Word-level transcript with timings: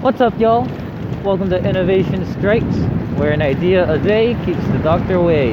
What's 0.00 0.22
up, 0.22 0.40
y'all? 0.40 0.64
Welcome 1.22 1.50
to 1.50 1.62
Innovation 1.62 2.24
Strikes, 2.32 2.76
where 3.18 3.32
an 3.32 3.42
idea 3.42 3.86
a 3.86 3.98
day 3.98 4.34
keeps 4.46 4.66
the 4.68 4.78
doctor 4.78 5.16
away. 5.16 5.52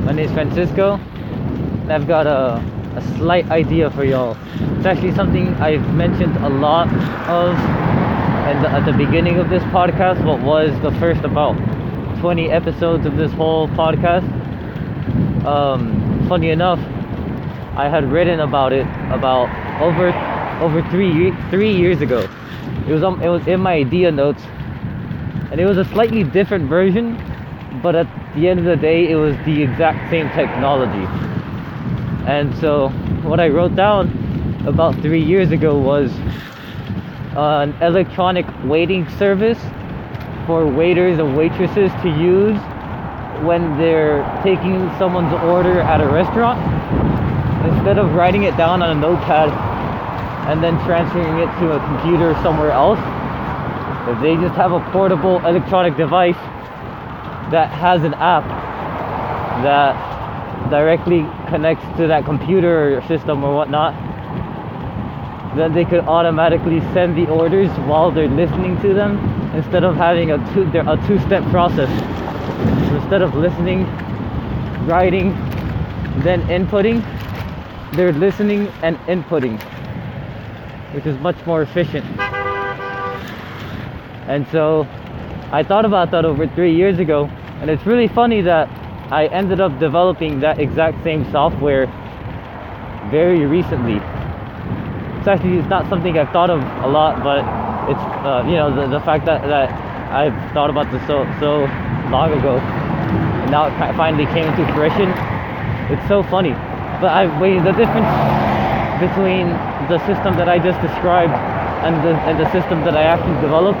My 0.00 0.10
name 0.10 0.26
is 0.26 0.32
Francisco, 0.32 0.94
and 0.94 1.92
I've 1.92 2.08
got 2.08 2.26
a, 2.26 2.56
a 2.96 3.16
slight 3.16 3.48
idea 3.52 3.88
for 3.92 4.02
y'all. 4.02 4.36
It's 4.76 4.86
actually 4.86 5.14
something 5.14 5.54
I've 5.62 5.88
mentioned 5.94 6.36
a 6.38 6.48
lot 6.48 6.88
of 7.28 7.54
and 8.50 8.66
at 8.66 8.84
the 8.84 8.92
beginning 8.92 9.38
of 9.38 9.50
this 9.50 9.62
podcast, 9.64 10.24
what 10.24 10.40
was 10.42 10.72
the 10.82 10.90
first 10.98 11.20
about 11.20 11.54
20 12.18 12.50
episodes 12.50 13.06
of 13.06 13.16
this 13.16 13.30
whole 13.34 13.68
podcast. 13.68 14.26
Um, 15.46 16.26
funny 16.28 16.50
enough, 16.50 16.80
I 17.76 17.88
had 17.88 18.10
written 18.10 18.40
about 18.40 18.72
it 18.72 18.86
about 19.12 19.48
over 19.80 20.10
over 20.60 20.82
three 20.90 21.30
three 21.50 21.72
years 21.72 22.00
ago. 22.00 22.28
It 22.88 22.92
was 22.92 23.02
um, 23.02 23.22
it 23.22 23.28
was 23.28 23.46
in 23.46 23.60
my 23.60 23.74
idea 23.74 24.10
notes, 24.10 24.42
and 25.50 25.60
it 25.60 25.66
was 25.66 25.78
a 25.78 25.84
slightly 25.84 26.24
different 26.24 26.68
version, 26.68 27.16
but 27.82 27.94
at 27.94 28.06
the 28.34 28.48
end 28.48 28.58
of 28.60 28.64
the 28.64 28.76
day, 28.76 29.10
it 29.10 29.16
was 29.16 29.36
the 29.44 29.62
exact 29.62 30.10
same 30.10 30.28
technology. 30.30 31.06
And 32.26 32.56
so, 32.58 32.88
what 33.22 33.40
I 33.40 33.48
wrote 33.48 33.76
down 33.76 34.64
about 34.66 34.94
three 35.00 35.22
years 35.22 35.50
ago 35.52 35.78
was 35.78 36.10
an 37.36 37.74
electronic 37.82 38.46
waiting 38.64 39.08
service 39.18 39.58
for 40.46 40.66
waiters 40.66 41.18
and 41.18 41.36
waitresses 41.36 41.92
to 42.02 42.08
use 42.08 42.58
when 43.44 43.78
they're 43.78 44.22
taking 44.42 44.90
someone's 44.98 45.32
order 45.44 45.80
at 45.80 46.00
a 46.00 46.06
restaurant 46.06 46.58
instead 47.72 47.98
of 47.98 48.14
writing 48.14 48.42
it 48.42 48.56
down 48.56 48.82
on 48.82 48.96
a 48.96 49.00
notepad 49.00 49.69
and 50.50 50.62
then 50.62 50.74
transferring 50.84 51.38
it 51.38 51.50
to 51.60 51.72
a 51.72 51.78
computer 51.86 52.34
somewhere 52.42 52.72
else 52.72 52.98
if 54.08 54.20
they 54.20 54.34
just 54.34 54.54
have 54.56 54.72
a 54.72 54.80
portable 54.90 55.38
electronic 55.46 55.96
device 55.96 56.40
that 57.52 57.70
has 57.70 58.02
an 58.02 58.14
app 58.14 58.44
that 59.62 59.94
directly 60.70 61.26
connects 61.48 61.84
to 61.96 62.06
that 62.06 62.24
computer 62.24 62.98
or 62.98 63.02
system 63.06 63.44
or 63.44 63.54
whatnot 63.54 63.94
then 65.56 65.72
they 65.72 65.84
could 65.84 66.00
automatically 66.00 66.80
send 66.92 67.16
the 67.16 67.28
orders 67.28 67.70
while 67.80 68.10
they're 68.10 68.28
listening 68.28 68.80
to 68.80 68.94
them 68.94 69.18
instead 69.54 69.82
of 69.82 69.96
having 69.96 70.30
a 70.30 70.38
two 70.54 70.62
a 70.78 70.96
two-step 71.08 71.42
process. 71.50 71.88
So 72.88 72.96
instead 72.96 73.22
of 73.22 73.34
listening, 73.34 73.84
writing, 74.86 75.30
then 76.22 76.42
inputting, 76.42 77.02
they're 77.94 78.12
listening 78.12 78.68
and 78.82 78.96
inputting, 79.06 79.58
which 80.92 81.06
is 81.06 81.18
much 81.18 81.36
more 81.46 81.62
efficient. 81.62 82.04
And 84.28 84.46
so 84.48 84.86
I 85.52 85.62
thought 85.62 85.84
about 85.84 86.10
that 86.12 86.24
over 86.24 86.46
three 86.48 86.74
years 86.74 86.98
ago, 86.98 87.24
and 87.60 87.70
it's 87.70 87.84
really 87.86 88.08
funny 88.08 88.42
that 88.42 88.68
I 89.12 89.26
ended 89.26 89.60
up 89.60 89.78
developing 89.78 90.40
that 90.40 90.60
exact 90.60 91.02
same 91.02 91.30
software 91.32 91.86
very 93.10 93.44
recently 93.46 94.00
it's 95.20 95.28
actually 95.28 95.58
it's 95.58 95.68
not 95.68 95.86
something 95.90 96.16
I've 96.18 96.32
thought 96.32 96.48
of 96.48 96.62
a 96.82 96.88
lot, 96.88 97.22
but 97.22 97.44
it's 97.92 98.00
uh, 98.24 98.42
you 98.48 98.56
know 98.56 98.74
the, 98.74 98.86
the 98.88 99.00
fact 99.04 99.26
that, 99.26 99.42
that 99.42 99.68
I've 100.10 100.32
thought 100.54 100.70
about 100.70 100.90
this 100.90 101.06
so 101.06 101.28
so 101.38 101.68
long 102.08 102.32
ago, 102.32 102.56
and 102.56 103.50
now 103.50 103.66
it 103.66 103.96
finally 103.96 104.24
came 104.32 104.48
to 104.56 104.72
fruition. 104.72 105.12
It's 105.92 106.08
so 106.08 106.22
funny, 106.22 106.52
but 107.04 107.12
I 107.12 107.28
wait 107.38 107.62
the 107.62 107.72
difference 107.72 108.49
between 109.00 109.48
the 109.88 109.98
system 110.06 110.36
that 110.36 110.48
I 110.48 110.58
just 110.58 110.80
described 110.84 111.32
and 111.80 111.96
the 112.04 112.12
and 112.28 112.38
the 112.38 112.50
system 112.52 112.84
that 112.84 112.94
I 112.94 113.02
actually 113.02 113.40
developed 113.40 113.80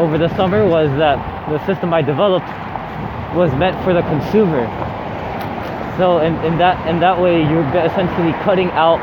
over 0.00 0.16
the 0.16 0.34
summer 0.36 0.66
was 0.66 0.88
that 0.96 1.20
the 1.48 1.60
system 1.66 1.92
I 1.92 2.00
developed 2.00 2.48
was 3.36 3.52
meant 3.54 3.76
for 3.84 3.92
the 3.92 4.00
consumer. 4.02 4.64
So 5.98 6.20
in, 6.20 6.34
in 6.44 6.56
that 6.58 6.80
in 6.88 7.00
that 7.00 7.20
way 7.20 7.40
you're 7.42 7.68
essentially 7.76 8.32
cutting 8.44 8.70
out 8.72 8.96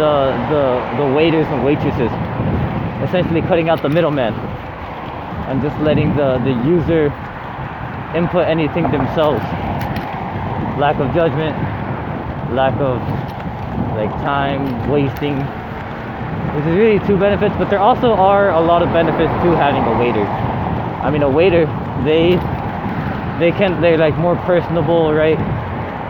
the 0.00 0.32
the 0.48 0.64
the 1.04 1.06
waiters 1.14 1.46
and 1.48 1.64
waitresses, 1.64 2.12
essentially 3.04 3.42
cutting 3.42 3.68
out 3.68 3.82
the 3.82 3.88
middleman 3.88 4.32
and 5.52 5.60
just 5.60 5.76
letting 5.80 6.16
the 6.16 6.38
the 6.38 6.54
user 6.64 7.12
input 8.16 8.48
anything 8.48 8.90
themselves. 8.90 9.44
Lack 10.80 10.96
of 10.96 11.12
judgment, 11.14 11.56
lack 12.54 12.74
of 12.80 12.96
like 13.96 14.10
time 14.22 14.90
wasting. 14.90 15.38
This 16.56 16.66
is 16.66 16.76
really 16.76 16.98
two 17.06 17.18
benefits, 17.18 17.54
but 17.58 17.70
there 17.70 17.78
also 17.78 18.12
are 18.12 18.50
a 18.50 18.60
lot 18.60 18.82
of 18.82 18.92
benefits 18.92 19.32
to 19.44 19.56
having 19.56 19.82
a 19.82 19.98
waiter. 19.98 20.24
I 21.02 21.10
mean, 21.10 21.22
a 21.22 21.30
waiter, 21.30 21.66
they 22.04 22.36
they 23.38 23.52
can 23.52 23.80
they're 23.80 23.98
like 23.98 24.16
more 24.18 24.36
personable, 24.36 25.12
right? 25.12 25.38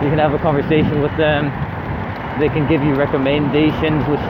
You 0.02 0.08
can 0.10 0.18
have 0.18 0.34
a 0.34 0.38
conversation 0.38 1.02
with 1.02 1.16
them 1.16 1.50
they 2.38 2.48
can 2.48 2.68
give 2.68 2.82
you 2.82 2.94
recommendations, 2.94 4.06
which 4.06 4.22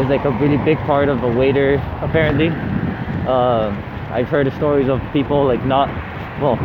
is 0.00 0.08
like 0.08 0.24
a 0.24 0.30
really 0.40 0.56
big 0.64 0.78
part 0.78 1.08
of 1.08 1.22
a 1.22 1.28
waiter, 1.28 1.74
apparently. 2.00 2.48
Uh, 3.28 3.70
I've 4.10 4.28
heard 4.28 4.46
of 4.46 4.54
stories 4.54 4.88
of 4.88 5.00
people 5.12 5.44
like 5.44 5.64
not, 5.66 5.88
well, 6.40 6.56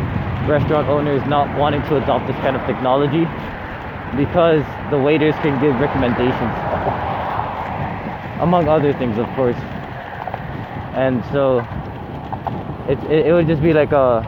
restaurant 0.48 0.88
owners 0.88 1.22
not 1.28 1.56
wanting 1.58 1.82
to 1.82 1.96
adopt 1.96 2.26
this 2.26 2.36
kind 2.36 2.56
of 2.56 2.66
technology 2.66 3.24
because 4.16 4.64
the 4.90 4.98
waiters 4.98 5.34
can 5.36 5.60
give 5.60 5.78
recommendations, 5.80 6.54
among 8.40 8.68
other 8.68 8.92
things, 8.94 9.18
of 9.18 9.26
course. 9.34 9.56
And 10.94 11.24
so 11.32 11.58
it, 12.88 12.98
it, 13.10 13.26
it 13.26 13.32
would 13.32 13.46
just 13.46 13.62
be 13.62 13.72
like 13.72 13.92
a, 13.92 14.26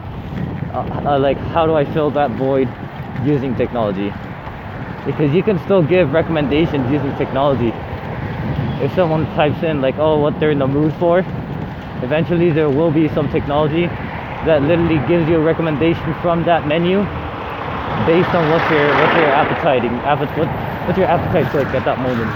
a, 0.73 1.15
a 1.15 1.19
like 1.19 1.37
how 1.37 1.65
do 1.65 1.75
I 1.75 1.85
fill 1.93 2.11
that 2.11 2.31
void 2.31 2.69
using 3.25 3.55
technology? 3.55 4.11
because 5.05 5.33
you 5.33 5.43
can 5.43 5.59
still 5.65 5.83
give 5.83 6.13
recommendations 6.13 6.89
using 6.91 7.15
technology. 7.17 7.73
If 8.83 8.93
someone 8.95 9.25
types 9.35 9.61
in 9.63 9.81
like, 9.81 9.95
oh, 9.97 10.19
what 10.19 10.39
they're 10.39 10.51
in 10.51 10.59
the 10.59 10.67
mood 10.67 10.93
for, 10.95 11.19
eventually 12.01 12.51
there 12.51 12.69
will 12.69 12.91
be 12.91 13.09
some 13.09 13.29
technology 13.31 13.87
that 14.45 14.61
literally 14.61 15.05
gives 15.07 15.29
you 15.29 15.37
a 15.37 15.41
recommendation 15.41 16.13
from 16.21 16.43
that 16.45 16.67
menu 16.67 16.99
based 18.05 18.33
on 18.35 18.49
what 18.49 18.63
your 18.71 18.87
what 18.89 19.11
your 19.15 19.31
appetiting 19.31 19.95
what 20.03 20.49
what's 20.85 20.97
your 20.97 21.07
appetite's 21.07 21.53
like 21.53 21.67
at 21.75 21.85
that 21.85 21.99
moment. 21.99 22.29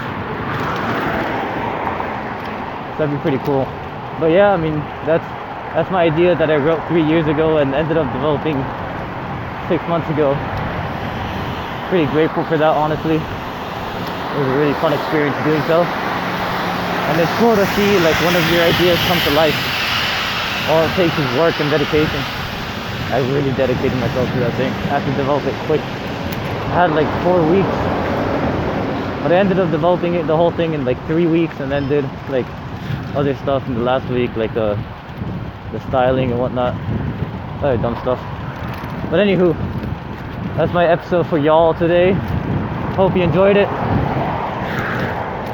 That'd 2.98 3.14
be 3.14 3.22
pretty 3.22 3.40
cool. 3.44 3.66
But 4.20 4.32
yeah, 4.32 4.54
I 4.54 4.58
mean 4.58 4.80
that's 5.06 5.26
that's 5.76 5.92
my 5.92 6.04
idea 6.04 6.36
that 6.36 6.50
I 6.50 6.58
wrote 6.58 6.82
three 6.88 7.04
years 7.04 7.28
ago 7.28 7.58
and 7.58 7.74
ended 7.76 7.98
up 7.98 8.12
developing 8.14 8.58
six 9.70 9.84
months 9.88 10.10
ago 10.10 10.34
pretty 11.88 12.06
grateful 12.12 12.44
for 12.44 12.58
that, 12.58 12.76
honestly. 12.76 13.16
It 13.16 14.38
was 14.40 14.48
a 14.48 14.58
really 14.60 14.76
fun 14.84 14.92
experience 14.92 15.36
doing 15.48 15.64
so. 15.72 15.88
And 15.88 17.16
it's 17.16 17.32
cool 17.40 17.56
to 17.56 17.66
see 17.80 17.90
like 18.04 18.16
one 18.28 18.36
of 18.36 18.44
your 18.52 18.64
ideas 18.68 19.00
come 19.08 19.20
to 19.24 19.32
life. 19.40 19.56
All 20.68 20.84
it 20.84 20.92
takes 21.00 21.16
is 21.16 21.28
work 21.40 21.56
and 21.64 21.72
dedication. 21.72 22.37
I 23.10 23.20
really 23.32 23.52
dedicated 23.54 23.98
myself 24.00 24.30
to 24.34 24.40
that 24.40 24.54
thing. 24.56 24.72
I 24.72 25.00
had 25.00 25.06
to 25.10 25.18
develop 25.18 25.46
it 25.46 25.56
quick. 25.66 25.82
I 25.82 26.88
had 26.88 26.92
like 26.92 27.08
four 27.24 27.40
weeks. 27.50 27.78
But 29.24 29.32
I 29.32 29.38
ended 29.40 29.60
up 29.60 29.72
developing 29.72 30.16
it, 30.16 30.28
the 30.28 30.36
whole 30.36 30.52
thing 30.52 30.74
in 30.74 30.84
like 30.84 30.98
three 31.08 31.26
weeks 31.26 31.60
and 31.60 31.72
then 31.72 31.88
did 31.88 32.04
like 32.30 32.46
other 33.16 33.34
stuff 33.36 33.66
in 33.68 33.76
the 33.76 33.80
last 33.82 34.10
week, 34.10 34.36
like 34.36 34.56
uh, 34.58 34.76
the 35.72 35.80
styling 35.88 36.32
and 36.32 36.40
whatnot. 36.40 36.76
Other 37.64 37.78
dumb 37.78 37.96
stuff. 38.02 38.20
But 39.10 39.20
anywho, 39.20 39.56
that's 40.58 40.74
my 40.74 40.86
episode 40.86 41.28
for 41.28 41.38
y'all 41.38 41.74
today. 41.74 42.12
Hope 42.96 43.16
you 43.16 43.24
enjoyed 43.24 43.58
it. 43.58 43.68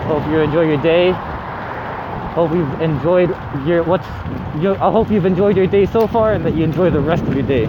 Hope 0.05 0.25
you 0.27 0.39
enjoy 0.39 0.63
your 0.63 0.81
day. 0.81 1.13
Hope 2.33 2.51
you've 2.51 2.81
enjoyed 2.81 3.29
your 3.67 3.83
what's 3.83 4.07
your, 4.59 4.75
I 4.81 4.91
hope 4.91 5.11
you've 5.11 5.25
enjoyed 5.25 5.55
your 5.55 5.67
day 5.67 5.85
so 5.85 6.07
far 6.07 6.33
and 6.33 6.43
that 6.45 6.55
you 6.55 6.63
enjoy 6.63 6.89
the 6.89 6.99
rest 6.99 7.23
of 7.23 7.33
your 7.33 7.43
day. 7.43 7.65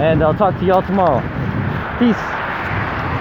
And 0.00 0.22
I'll 0.22 0.34
talk 0.34 0.58
to 0.58 0.64
y'all 0.64 0.80
tomorrow. 0.80 1.20
Peace. 1.98 2.39